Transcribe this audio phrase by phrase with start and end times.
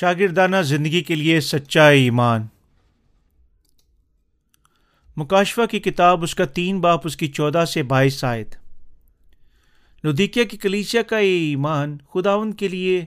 [0.00, 2.46] شاگردانہ زندگی کے لیے سچا ایمان۔
[5.16, 8.56] مکاشفہ کی کتاب اس کا تین باپ، اس کی چودہ سے بائیس آیت۔
[10.04, 13.04] لدیکیا کی کلیچیا کا یہ ایمان خداون کے لیے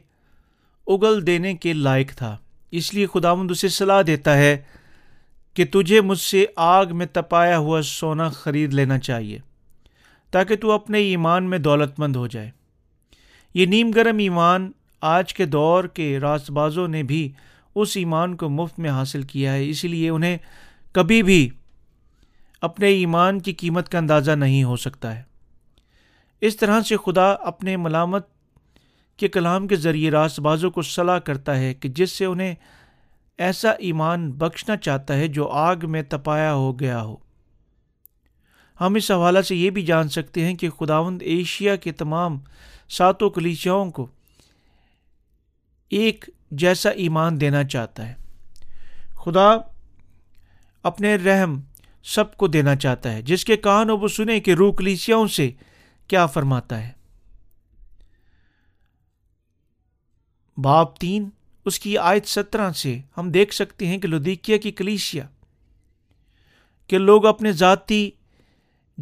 [0.87, 2.37] اگل دینے کے لائق تھا۔
[2.71, 4.57] اس لیے خداوند اسے صلاح دیتا ہے
[5.53, 9.39] کہ تجھے مجھ سے آگ میں تپایا ہوا سونا خرید لینا چاہیے،
[10.31, 12.51] تاکہ تو اپنے ایمان میں دولت مند ہو جائے۔
[13.53, 14.71] یہ نیم گرم ایمان
[15.01, 17.31] آج کے دور کے راس بازوں نے بھی
[17.75, 20.37] اس ایمان کو مفت میں حاصل کیا ہے اسی لیے انہیں
[20.91, 21.49] کبھی بھی
[22.61, 25.23] اپنے ایمان کی قیمت کا اندازہ نہیں ہو سکتا ہے۔
[26.41, 28.27] اس طرح سے خدا اپنے ملامت
[29.17, 32.55] کے کلام کے ذریعے راس بازوں کو صلاح کرتا ہے کہ جس سے انہیں
[33.37, 37.15] ایسا ایمان بخشنا چاہتا ہے جو آگ میں تپایا ہو گیا ہو۔
[38.81, 42.37] ہم اس حوالہ سے یہ بھی جان سکتے ہیں کہ خداوند ایشیا کے تمام
[42.89, 44.07] ساتوں کلیچاؤں کو
[45.89, 48.15] ایک جیسا ایمان دینا چاہتا ہے۔
[49.15, 49.55] خدا
[50.83, 51.59] اپنے رحم
[52.03, 55.51] سب کو دینا چاہتا ہے۔ جس کے کان وہ سنے کہ روح کلیسیاؤں سے
[56.07, 56.91] کیا فرماتا ہے۔
[60.57, 61.29] باپ تین،
[61.65, 65.27] اس کی آیت سترہ سے ہم دیکھ سکتے ہیں کہ لدیکیا کی کلیسیا
[66.87, 68.11] کے لوگ اپنے ذاتی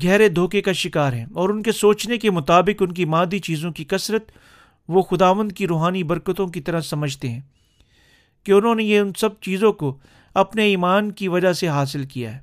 [0.03, 3.71] گہرے دھوکے کا شکار ہیں اور ان کے سوچنے کے مطابق ان کی مادی چیزوں
[3.71, 4.31] کی کثرت
[4.89, 7.41] وہ خداوند کی روحانی برکتوں کی طرح سمجھتے ہیں
[8.45, 9.97] کہ انہوں نے یہ ان سب چیزوں کو
[10.33, 12.39] اپنے ایمان کی وجہ سے حاصل کیا ہے۔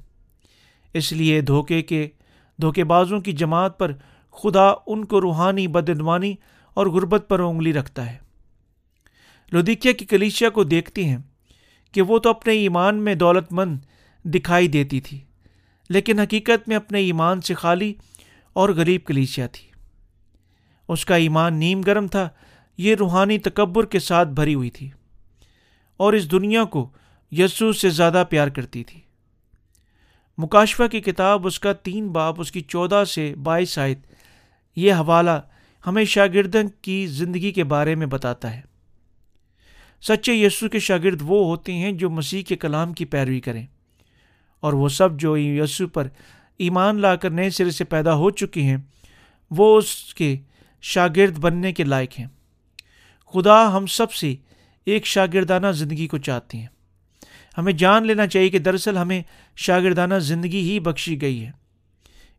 [0.94, 2.08] اس لیے دھوکے کے،
[2.58, 3.92] دھوکے بازوں کی جماعت پر
[4.30, 6.34] خدا ان کو روحانی بدعنوانی
[6.74, 8.18] اور غربت پر انگلی رکھتا ہے۔
[9.52, 11.18] لدیکیا کی کلیشیا کو دیکھتے ہیں
[11.92, 13.78] کہ وہ تو اپنے ایمان میں دولت مند
[14.24, 15.20] دکھائی دیتی تھی،
[15.90, 17.94] لیکن حقیقت میں اپنے ایمان سے خالی
[18.52, 19.73] اور غریب کلیشیا تھی۔
[20.88, 22.28] اس کا ایمان نیم گرم تھا،
[22.78, 24.90] یہ روحانی تکبر کے ساتھ بھری ہوئی تھی۔
[25.96, 26.90] اور اس دنیا کو
[27.32, 29.00] یسو سے زیادہ پیار کرتی تھی۔
[30.38, 33.98] مکاشفہ کی کتاب اس کا تین باپ، اس کی چودہ سے بائیس آیت،
[34.76, 35.40] یہ حوالہ
[35.86, 38.60] ہمیں شاگردن کی زندگی کے بارے میں بتاتا ہے۔
[40.02, 43.66] سچے یسو کے شاگرد وہ ہوتے ہیں جو مسیح کے کلام کی پیروی کریں۔
[44.60, 46.08] اور وہ سب جو یسو پر
[46.58, 48.76] ایمان لا کر نئے سرے سے پیدا ہو چکے ہیں،
[49.50, 50.36] وہ اس کے
[50.86, 52.26] شاگرد بننے کے لائق ہیں۔
[53.34, 54.34] خدا ہم سب سے
[54.84, 56.66] ایک شاگردانہ زندگی کو چاہتے ہیں۔
[57.58, 59.22] ہمیں جان لینا چاہیے کہ دراصل ہمیں
[59.56, 61.50] شاگردانہ زندگی ہی بخشی گئی ہے۔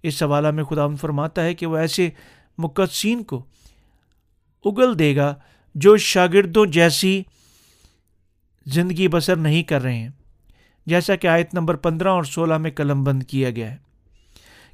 [0.04, 2.10] اس سوالہ میں خدا فرماتا ہے کہ وہ ایسے
[2.58, 3.46] مقدسین کو
[4.66, 5.36] اگل دے گا
[5.76, 7.24] جو شاگردوں جیسی
[8.66, 10.10] زندگی بسر نہیں کر رہے ہیں۔
[10.86, 13.78] جیسا کہ آیت نمبر پندرہ اور سولہ میں قلم بند کیا گیا ہے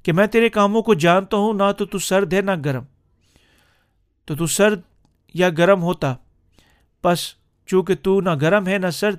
[0.03, 2.84] کہ میں تیرے کاموں کو جانتا ہوں، نہ تو تو سرد ہے، نہ گرم۔
[4.31, 4.80] تو تو سرد
[5.34, 6.16] یا گرم ہوتا۔
[7.03, 7.19] بس
[7.66, 9.18] چونکہ تو نہ گرم ہے نہ سرد،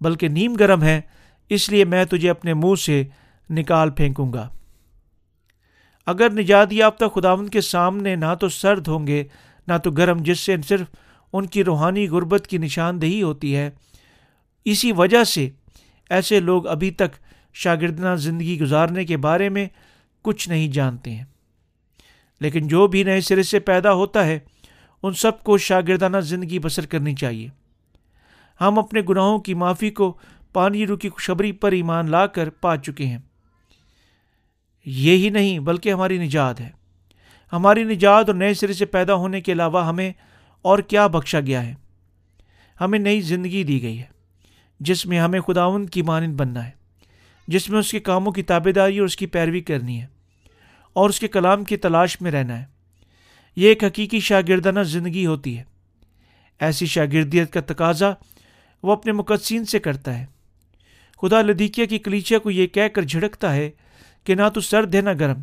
[0.00, 1.00] بلکہ نیم گرم ہے،
[1.48, 3.04] اس لیے میں تجھے اپنے منہ سے
[3.50, 4.48] نکال پھینکوں گا۔
[6.06, 9.24] اگر نجات یافتہ خداون کے سامنے نہ تو سرد ہوں گے،
[9.68, 10.86] نہ تو گرم، جس سے صرف
[11.32, 13.70] ان کی روحانی غربت کی نشاندہی ہوتی ہے۔
[14.64, 15.50] اسی وجہ سے
[16.10, 17.16] ایسے لوگ ابھی تک
[17.52, 19.68] شاگردانہ زندگی گزارنے کے بارے میں
[20.22, 21.24] کچھ نہیں جانتے ہیں۔
[22.40, 24.38] لیکن جو بھی نئے سرے سے پیدا ہوتا ہے،
[25.02, 27.48] ان سب کو شاگردانہ زندگی بسر کرنی چاہیے۔
[28.60, 30.18] ہم اپنے گناہوں کی معافی کو
[30.52, 33.18] پانی رو کی خوشبری پر ایمان لا کر پا چکے ہیں۔
[34.86, 36.70] یہی نہیں، بلکہ ہماری نجات ہے۔
[37.52, 40.12] ہماری نجات اور نئے سرے سے پیدا ہونے کے علاوہ ہمیں
[40.62, 41.74] اور کیا بخشا گیا ہے؟
[42.80, 44.04] ہمیں نئی زندگی دی گئی ہے،
[44.80, 46.70] جس میں ہمیں خداون کی مانند بننا ہے،
[47.48, 50.13] جس میں اس کے کاموں کی تابے داری اور اس کی پیروی کرنی ہے۔
[50.94, 52.64] اور اس کے کلام کی تلاش میں رہنا ہے۔
[53.56, 55.64] یہ ایک حقیقی شاگردانہ زندگی ہوتی ہے۔
[56.60, 58.10] ایسی شاگردیت کا تقاضا
[58.82, 60.26] وہ اپنے مقدسین سے کرتا ہے۔
[61.22, 63.70] خدا لدیکیا کی کلیچیا کو یہ کہہ کر جھڑکتا ہے
[64.24, 65.40] کہ نہ تو سرد ہے نہ گرم۔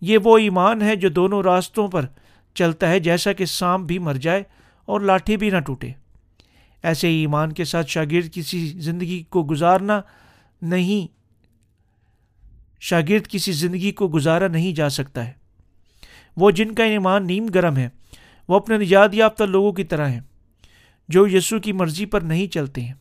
[0.00, 2.06] یہ وہ ایمان ہے جو دونوں راستوں پر
[2.54, 4.42] چلتا ہے جیسا کہ سام بھی مر جائے
[4.84, 5.92] اور لاٹھی بھی نہ ٹوٹے۔
[6.82, 10.00] ایسے ایمان کے ساتھ شاگرد کسی زندگی کو گزارنا
[10.62, 11.17] نہیں
[12.80, 15.32] شاگرد کسی زندگی کو گزارا نہیں جا سکتا ہے۔
[16.36, 17.88] وہ جن کا ایمان نیم گرم ہے،
[18.48, 20.20] وہ اپنے نجات یافتہ لوگوں کی طرح ہیں،
[21.08, 22.94] جو یسو کی مرضی پر نہیں چلتے ہیں۔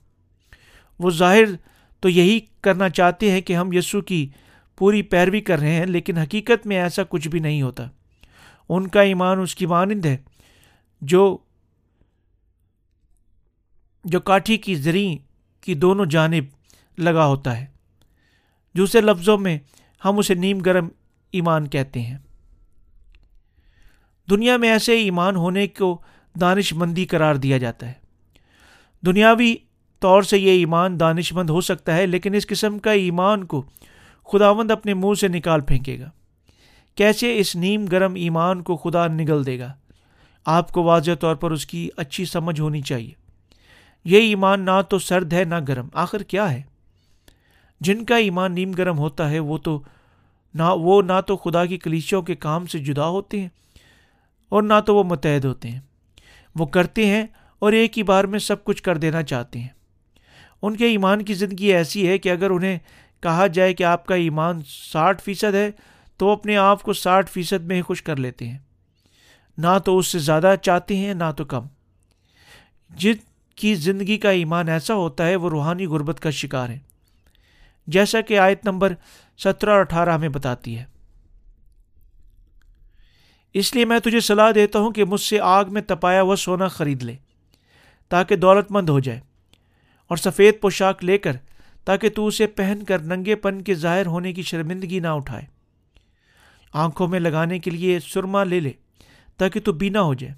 [0.99, 1.43] وہ ظاہر
[1.99, 4.29] تو یہی کرنا چاہتے ہیں کہ ہم یسو کی
[4.75, 7.87] پوری پیروی کر رہے ہیں، لیکن حقیقت میں ایسا کچھ بھی نہیں ہوتا۔
[8.69, 10.17] ان کا ایمان اس کی مانند ہے،
[11.01, 11.37] جو
[14.03, 15.17] جو کاٹھی کی زریں
[15.63, 16.43] کی دونوں جانب
[16.97, 17.76] لگا ہوتا ہے۔
[18.77, 19.57] دوسرے لفظوں میں
[20.05, 20.87] ہم اسے نیم گرم
[21.31, 22.17] ایمان کہتے ہیں۔
[24.29, 26.01] دنیا میں ایسے ایمان ہونے کو
[26.41, 27.93] دانش مندی قرار دیا جاتا ہے۔
[29.05, 29.55] دنیاوی
[29.99, 33.63] طور سے یہ ایمان دانش مند ہو سکتا ہے، لیکن اس قسم کا ایمان کو
[34.31, 36.09] خداوند اپنے منہ سے نکال پھینکے گا۔
[36.95, 39.73] کیسے اس نیم گرم ایمان کو خدا نگل دے گا؟
[40.45, 43.11] آپ کو واضح طور پر اس کی اچھی سمجھ ہونی چاہیے۔
[44.05, 46.61] یہ ایمان نہ تو سرد ہے نہ گرم۔ آخر کیا ہے؟
[47.79, 49.83] جن کا ایمان نیم گرم ہوتا ہے، وہ تو
[50.53, 53.47] نہ، وہ نہ تو خدا کی کلیچوں کے کام سے جدا ہوتے ہیں
[54.49, 55.79] اور نہ تو وہ متحد ہوتے ہیں۔
[56.55, 57.25] وہ کرتے ہیں
[57.59, 59.67] اور ایک ہی بار میں سب کچھ کر دینا چاہتے ہیں۔
[60.61, 62.79] ان کے ایمان کی زندگی ایسی ہے کہ اگر انہیں
[63.21, 65.71] کہا جائے کہ آپ کا ایمان ساٹھ فیصد ہے،
[66.17, 68.57] تو وہ اپنے آپ کو ساٹھ فیصد میں ہی خوش کر لیتے ہیں۔
[69.57, 71.65] نہ تو اس سے زیادہ چاہتے ہیں، نہ تو کم۔
[72.89, 73.13] جن
[73.55, 76.86] کی زندگی کا ایمان ایسا ہوتا ہے، وہ روحانی غربت کا شکار ہے
[77.87, 78.93] جیسا کہ آیت نمبر
[79.37, 80.85] سترہ اور اٹھارہ ہمیں بتاتی ہے۔
[83.53, 86.67] اس لیے میں تجھے صلاح دیتا ہوں کہ مجھ سے آگ میں تپایا ہوا سونا
[86.67, 87.15] خرید لے،
[88.09, 89.19] تاکہ دولت مند ہو جائے،
[90.07, 91.35] اور سفید پوشاک لے کر
[91.85, 95.43] تاکہ تو اسے پہن کر ننگے پن کے ظاہر ہونے کی شرمندگی نہ اٹھائے۔
[96.73, 98.71] آنکھوں میں لگانے کے لیے سرما لے لے،
[99.37, 100.33] تاکہ تو بینا ہو جائے۔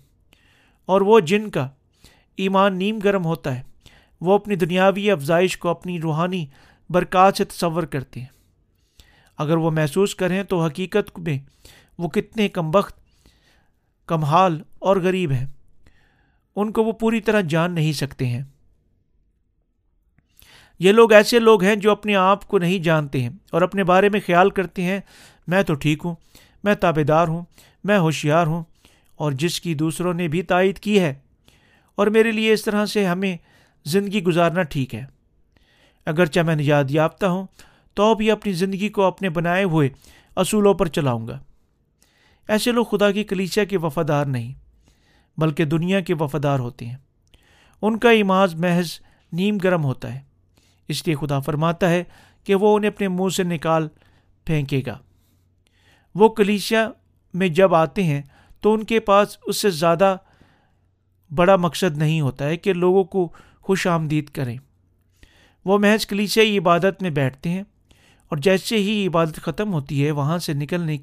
[0.85, 1.69] اور وہ جن کا
[2.37, 3.61] ایمان نیم گرم ہوتا ہے،
[4.21, 6.45] وہ اپنی دنیاوی افزائش کو اپنی روحانی
[6.89, 8.27] برکات سے تصور کرتے ہیں۔
[9.37, 11.39] اگر وہ محسوس کریں تو حقیقت میں
[11.97, 12.99] وہ کتنے کم وقت
[14.07, 15.45] کم حال اور غریب ہیں۔
[16.55, 18.43] ان کو وہ پوری طرح جان نہیں سکتے ہیں۔
[20.79, 24.09] یہ لوگ ایسے لوگ ہیں جو اپنے آپ کو نہیں جانتے ہیں اور اپنے بارے
[24.09, 24.99] میں خیال کرتے ہیں،
[25.47, 26.15] میں تو ٹھیک ہوں،
[26.63, 27.45] میں تابے دار ہوں،
[27.83, 28.63] میں ہوشیار ہوں،
[29.15, 31.13] اور جس کی دوسروں نے بھی تائید کی ہے۔
[31.95, 33.37] اور میرے لیے اس طرح سے ہمیں
[33.85, 35.18] زندگی گزارنا ٹھیک ہے۔
[36.05, 37.47] اگرچہ میں نجات یافتہ ہوں،
[37.93, 39.89] تو بھی اپنی زندگی کو اپنے بنائے ہوئے
[40.35, 41.39] اصولوں پر چلاؤں گا۔
[42.47, 44.53] ایسے لوگ خدا کی کلیچہ کے وفادار نہیں،
[45.37, 46.97] بلکہ دنیا کے وفادار ہوتے ہیں۔
[47.81, 48.99] ان کا ایماز محض
[49.31, 50.19] نیم گرم ہوتا ہے۔
[50.87, 52.03] اس لیے خدا فرماتا ہے
[52.43, 53.87] کہ وہ انہیں اپنے منہ سے نکال
[54.45, 54.97] پھینکے گا۔
[56.15, 56.91] وہ کلیشیا
[57.33, 58.21] میں جب آتے ہیں،
[58.61, 60.17] تو ان کے پاس اس سے زیادہ
[61.35, 64.57] بڑا مقصد نہیں ہوتا ہے کہ لوگوں کو خوش آمدید کریں۔
[65.65, 67.63] وہ محض کلیسیائی عبادت میں بیٹھتے ہیں
[68.27, 70.97] اور جیسے ہی عبادت ختم ہوتی ہے وہاں سے نکلنے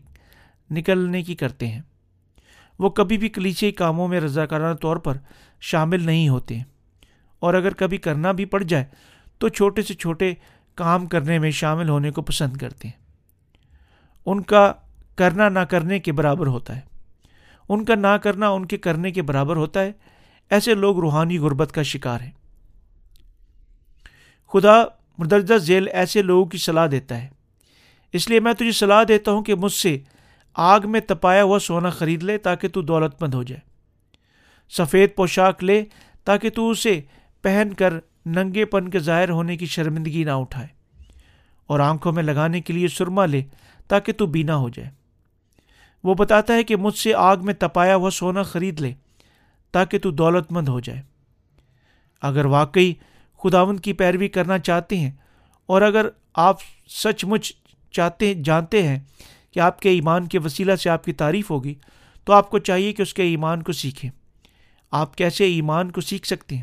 [0.71, 1.83] نکلنے کی کرتے ہیں۔
[2.79, 5.17] وہ کبھی بھی کلیچے کاموں میں رضاکارانہ طور پر
[5.61, 6.59] شامل نہیں ہوتے
[7.39, 8.85] اور اگر کبھی کرنا بھی پڑ جائے
[9.39, 10.35] تو چھوٹے سے چھوٹے
[10.75, 13.07] کام کرنے میں شامل ہونے کو پسند کرتے ہیں۔
[14.27, 14.73] ان کا
[15.17, 16.81] کرنا نہ کرنے کے برابر ہوتا ہے۔
[17.69, 19.93] ان کا نہ کرنا ان کے کرنے کے برابر ہوتا ہے۔
[20.51, 22.31] ایسے لوگ روحانی غربت کا شکار ہیں۔
[24.57, 24.85] خدا
[25.19, 27.29] مدرجہ ذیل ایسے لوگوں کی صلاح دیتا ہے۔
[28.13, 29.99] اس لیے میں تجھے صلاح دیتا ہوں کہ مجھ سے
[30.55, 33.61] آگ میں تپایا ہوا سونا خرید لے تاکہ تو دولت مند ہو جائے۔
[34.71, 35.85] سفید پوشاک لے
[36.25, 37.01] تاکہ تو اسے
[37.43, 37.95] پہن کر
[38.27, 40.67] ننگے پن کے ظاہر ہونے کی شرمندگی نہ اٹھائے۔
[41.67, 43.43] اور آنکھوں میں لگانے کے لیے سرما لے
[43.89, 44.91] تاکہ تو بینا ہو جائے۔
[46.05, 48.95] وہ بتاتا ہے کہ مجھ سے آگ میں تپایا ہوا سونا خرید لے
[49.73, 51.03] تاکہ تو دولت مند ہو جائے۔
[52.23, 52.95] اگر واقعی
[53.49, 55.11] خداون کی پیروی کرنا چاہتے ہیں۔
[55.67, 56.57] اور اگر آپ
[56.89, 57.53] سچ مچ
[57.91, 58.99] چاہتے، جانتے ہیں
[59.51, 61.75] کہ آپ کے ایمان کے وسیلہ سے آپ کی تعریف ہوگی،
[62.25, 64.11] تو آپ کو چاہیے کہ اس کے ایمان کو سیکھیں۔
[64.91, 66.63] آپ کیسے ایمان کو سیکھ سکتے ہیں؟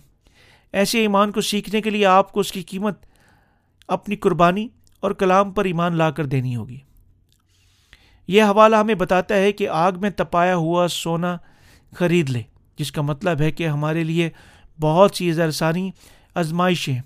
[0.73, 3.05] ایسے ایمان کو سیکھنے کے لیے آپ کو اس کی قیمت
[3.87, 4.67] اپنی قربانی
[4.99, 6.79] اور کلام پر ایمان لا کر دینی ہوگی۔
[8.27, 11.37] یہ حوالہ ہمیں بتاتا ہے کہ آگ میں تپایا ہوا سونا
[11.95, 12.41] خرید لے،
[12.77, 14.29] جس کا مطلب ہے کہ ہمارے لیے
[14.79, 15.91] بہت سی ارسانی
[16.35, 16.99] آزمائشیں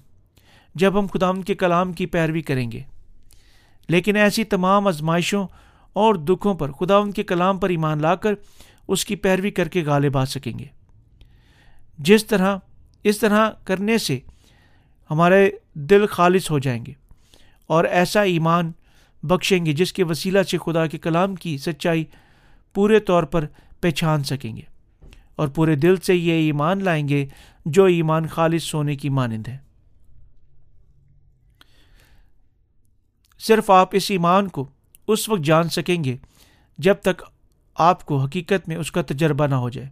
[0.75, 2.81] جب ہم خدام کے کلام کی پیروی کریں گے۔
[3.89, 5.48] لیکن ایسی تمام آزمائشوں
[5.93, 8.34] اور دکھوں پر خدا ان کے کلام پر ایمان لا کر
[8.88, 10.65] اس کی پیروی کر کے غالب آ سکیں گے۔
[11.98, 12.57] جس طرح،
[13.03, 14.19] اس طرح کرنے سے
[15.12, 16.93] ہمارے دل خالص ہو جائیں گے
[17.67, 18.72] اور ایسا ایمان
[19.24, 22.05] بخشیں گے جس کے وسیلہ سے خدا کے کلام کی سچائی
[22.74, 23.46] پورے طور پر
[23.81, 24.76] پہچان سکیں گے۔
[25.38, 27.25] اور پورے دل سے یہ ایمان لائیں گے
[27.65, 29.58] جو ایمان خالص سونے کی مانند ہے۔
[33.39, 34.70] صرف آپ اس ایمان کو
[35.08, 36.17] اس وقت جان سکیں گے
[36.77, 37.24] جب تک
[37.75, 39.89] آپ کو حقیقت میں اس کا تجربہ نہ ہو جائے۔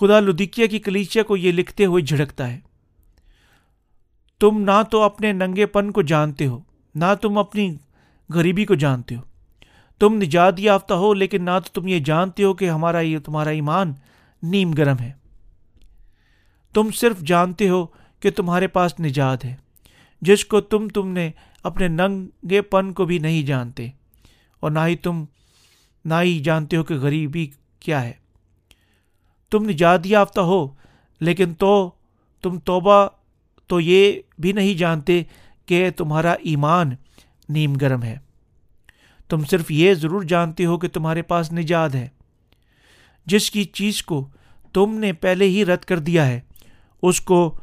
[0.00, 2.60] خدا لدیکیا کی کلیچیا کو یہ لکھتے ہوئے جھڑکتا ہے۔
[4.40, 6.60] تم نہ تو اپنے ننگے پن کو جانتے ہو،
[6.94, 7.76] نہ تم اپنی
[8.34, 9.20] غریبی کو جانتے ہو۔
[10.00, 13.50] تم نجات یافتہ ہو، لیکن نہ تو تم یہ جانتے ہو کہ ہمارا یہ تمہارا
[13.50, 13.92] ایمان
[14.42, 15.12] نیم گرم ہے۔
[16.74, 17.84] تم صرف جانتے ہو
[18.22, 19.54] کہ تمہارے پاس نجات ہے۔
[20.22, 21.30] جس کو تم تم نے
[21.64, 23.88] اپنے ننگے پن کو بھی نہیں جانتے،
[24.62, 25.24] اور نہ ہی تم
[26.04, 27.46] نہ ہی جانتے ہو کہ غریبی
[27.80, 28.12] کیا ہے۔
[29.52, 30.66] تم نجات یافتہ ہو،
[31.20, 31.90] لیکن تو
[32.44, 33.06] تم توبہ
[33.70, 35.22] تو یہ بھی نہیں جانتے
[35.66, 36.94] کہ تمہارا ایمان
[37.48, 38.16] نیم گرم ہے۔
[39.28, 42.08] تم صرف یہ ضرور جانتے ہو کہ تمہارے پاس نجات ہے۔
[43.26, 44.28] جس کی چیز کو
[44.72, 46.40] تم نے پہلے ہی رد کر دیا ہے،
[47.02, 47.58] اس کو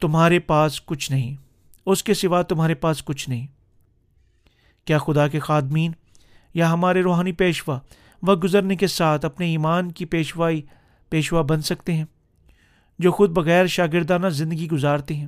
[0.00, 1.36] تمہارے پاس کچھ نہیں۔
[1.86, 3.46] اس کے سوا تمہارے پاس کچھ نہیں۔
[4.84, 5.92] کیا خدا کے خادمین
[6.54, 7.78] یا ہمارے روحانی پیشوا
[8.22, 10.62] وقت گزرنے کے ساتھ اپنے ایمان کی پیشوائی،
[11.08, 12.04] پیشوا بن سکتے ہیں،
[12.98, 15.26] جو خود بغیر شاگردانہ زندگی گزارتے ہیں۔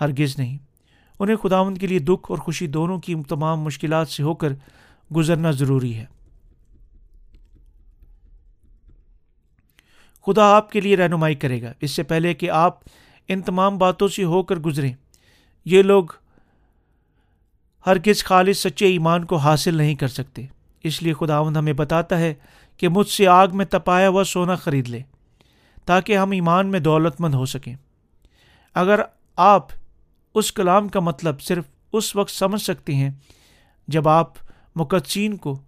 [0.00, 0.69] ہرگز نہیں۔
[1.20, 4.52] انہیں خداوند کے لیے دکھ اور خوشی دونوں کی تمام مشکلات سے ہو کر
[5.16, 6.04] گزرنا ضروری ہے۔
[10.26, 12.80] خدا آپ کے لیے رہنمائی کرے گا۔ اس سے پہلے کہ آپ
[13.28, 14.92] ان تمام باتوں سے ہو کر گزریں،
[15.64, 16.04] یہ لوگ
[17.86, 20.46] ہر کس خالص سچے ایمان کو حاصل نہیں کر سکتے۔
[20.82, 22.34] اس لیے خداوند ہمیں بتاتا ہے
[22.76, 25.00] کہ مجھ سے آگ میں تپایا ہوا سونا خرید لے،
[25.84, 27.76] تاکہ ہم ایمان میں دولت مند ہو سکیں۔
[28.74, 29.00] اگر
[29.36, 29.79] آپ
[30.34, 33.10] اس کلام کا مطلب صرف اس وقت سمجھ سکتے ہیں
[33.88, 34.34] جب آپ
[34.76, 35.58] مقدسین کو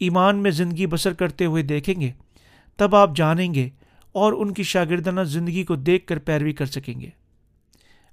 [0.00, 2.10] ایمان میں زندگی بسر کرتے ہوئے دیکھیں گے،
[2.78, 3.68] تب آپ جانیں گے
[4.14, 7.10] اور ان کی شاگردانہ زندگی کو دیکھ کر پیروی کر سکیں گے۔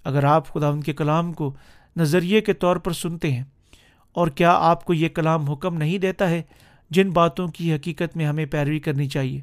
[0.06, 1.54] اگر آپ خدا ان کے کلام کو
[1.96, 3.44] نظریے کے طور پر سنتے ہیں،
[4.16, 6.42] اور کیا آپ کو یہ کلام حکم نہیں دیتا ہے
[6.92, 9.42] جن باتوں کی حقیقت میں ہمیں پیروی کرنی چاہیے؟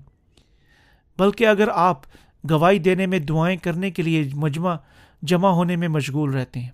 [1.18, 2.06] بلکہ اگر آپ
[2.44, 4.76] گواہی دینے میں دعائیں کرنے کے لیے مجمع
[5.22, 6.70] جمع ہونے میں مشغول رہتے ہیں۔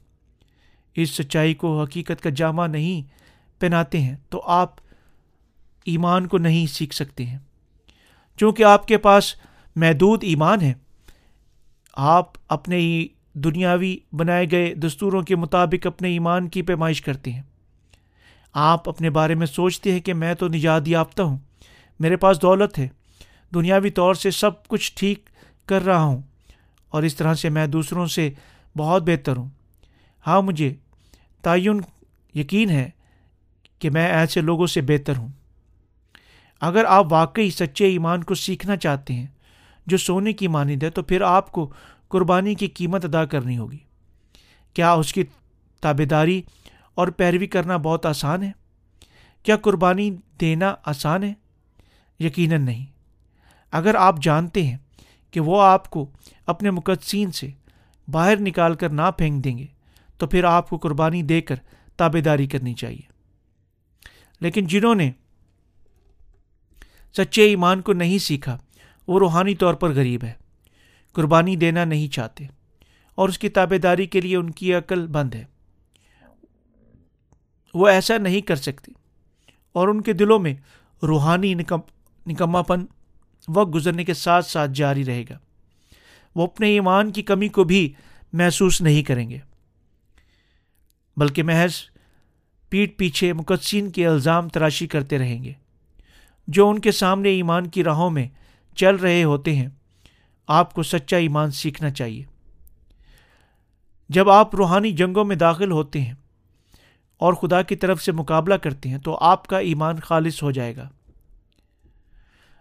[0.97, 3.03] اس سچائی کو حقیقت کا جامع نہیں
[3.61, 4.75] پہناتے ہیں تو آپ
[5.85, 7.38] ایمان کو نہیں سیکھ سکتے ہیں۔
[8.37, 9.35] چونکہ آپ کے پاس
[9.76, 10.75] محدود ایمان ہے،
[11.93, 17.43] آپ اپنے دنیاوی بنائے گئے دستوروں کے مطابق اپنے ایمان کی پیمائش کرتے ہیں۔
[18.53, 21.38] آپ اپنے بارے میں سوچتے ہیں کہ میں تو نجات یافتہ ہوں،
[22.00, 22.88] میرے پاس دولت ہے،
[23.55, 25.31] دنیاوی طور سے سب کچھ ٹھیک
[25.67, 26.23] کر رہا ہوں۔
[26.88, 28.31] اور اس طرح سے میں دوسروں سے
[28.76, 29.49] بہت بہتر ہوں۔
[30.26, 30.75] ہاں مجھے
[31.43, 31.81] تعین
[32.35, 32.90] یقین ہے
[33.78, 35.28] کہ میں ایسے لوگوں سے بہتر ہوں۔
[36.61, 39.26] اگر آپ واقعی سچے ایمان کو سیکھنا چاہتے ہیں،
[39.87, 41.73] جو سونے کی مانند ہے، تو پھر آپ کو
[42.09, 43.78] قربانی کی قیمت ادا کرنی ہوگی۔
[44.75, 45.25] کیا اس کی
[45.81, 46.43] تابے داری
[46.95, 48.52] اور پیروی کرنا بہت آسان ہے؟
[49.43, 51.35] کیا قربانی دینا آسان ہے؟
[52.21, 52.87] یقیناً نہیں۔
[53.73, 54.76] اگر آپ جانتے ہیں
[55.37, 56.05] کہ وہ آپ کو
[56.47, 57.49] اپنے مقدسین سے
[58.09, 59.66] باہر نکال کر نہ پھینک دیں گے،
[60.19, 61.57] تو پھر آپ کو قربانی دے کر
[61.97, 63.02] تابے داری کرنی چاہیے۔
[64.40, 65.11] لیکن جنہوں نے
[67.14, 68.57] سچے ایمان کو نہیں سیکھا،
[69.09, 70.33] وہ روحانی طور پر غریب ہے
[71.14, 72.47] قربانی دینا نہیں چاہتے،
[73.14, 75.45] اور اس کی تابے داری کے لیے ان کی عقل بند ہے۔
[77.75, 78.93] وہ ایسا نہیں کر سکتی
[79.75, 80.55] اور ان کے دلوں میں
[81.02, 82.85] روحانی نکما پن
[83.49, 85.38] وقت گزرنے کے ساتھ ساتھ جاری رہے گا۔
[86.35, 87.93] وہ اپنے ایمان کی کمی کو بھی
[88.33, 89.38] محسوس نہیں کریں گے۔
[91.17, 91.75] بلکہ محض
[92.69, 95.53] پیٹ پیچھے مقدسین کے الزام تراشی کرتے رہیں گے۔
[96.47, 98.29] جو ان کے سامنے ایمان کی راہوں میں
[98.76, 99.69] چل رہے ہوتے ہیں،
[100.47, 102.25] آپ کو سچا ایمان سیکھنا چاہیے۔
[104.09, 106.15] جب آپ روحانی جنگوں میں داخل ہوتے ہیں
[107.17, 110.76] اور خدا کی طرف سے مقابلہ کرتے ہیں، تو آپ کا ایمان خالص ہو جائے
[110.76, 110.88] گا۔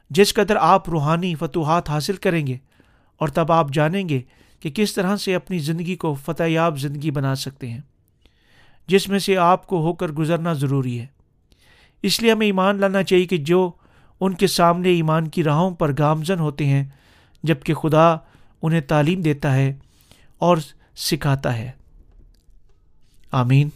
[0.09, 2.57] جس قدر آپ روحانی فتوحات حاصل کریں گے
[3.17, 4.21] اور تب آپ جانیں گے
[4.59, 7.81] کہ کس طرح سے اپنی زندگی کو فتح یاب زندگی بنا سکتے ہیں،
[8.88, 11.05] جس میں سے آپ کو ہو کر گزرنا ضروری ہے۔
[12.03, 13.71] اس لیے ہمیں ایمان لانا چاہیے کہ جو
[14.19, 16.83] ان کے سامنے ایمان کی راہوں پر گامزن ہوتے ہیں
[17.43, 18.15] جبکہ خدا
[18.62, 19.74] انہیں تعلیم دیتا ہے
[20.38, 20.57] اور
[20.95, 21.71] سکھاتا ہے۔
[23.31, 23.69] آمین۔